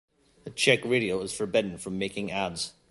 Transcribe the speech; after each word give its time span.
The 0.45 0.49
Czech 0.49 0.81
radio 0.83 1.21
is 1.21 1.31
forbidden 1.31 1.77
from 1.77 1.99
making 1.99 2.31
ads. 2.31 2.73